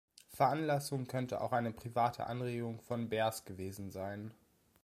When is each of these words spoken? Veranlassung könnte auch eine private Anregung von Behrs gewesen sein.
Veranlassung 0.29 1.05
könnte 1.05 1.41
auch 1.41 1.51
eine 1.51 1.71
private 1.73 2.25
Anregung 2.25 2.81
von 2.81 3.07
Behrs 3.07 3.45
gewesen 3.45 3.91
sein. 3.91 4.33